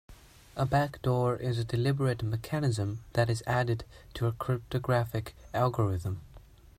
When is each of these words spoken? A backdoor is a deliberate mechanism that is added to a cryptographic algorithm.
A 0.55 0.65
backdoor 0.65 1.37
is 1.37 1.59
a 1.59 1.63
deliberate 1.63 2.23
mechanism 2.23 3.03
that 3.13 3.29
is 3.29 3.43
added 3.45 3.85
to 4.15 4.25
a 4.25 4.31
cryptographic 4.31 5.35
algorithm. 5.53 6.21